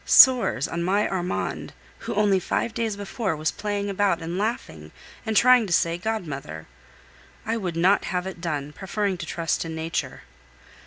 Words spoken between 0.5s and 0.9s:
on